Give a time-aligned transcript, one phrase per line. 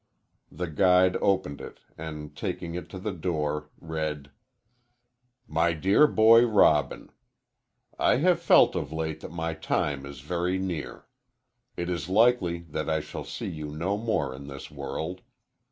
[0.51, 4.31] The guide opened it and, taking it to the door, read:
[5.47, 7.11] MY DEAR BOY ROBIN:
[7.99, 11.05] I have felt of late that my time is very near.
[11.77, 15.21] It is likely that I shall see you no more in this world.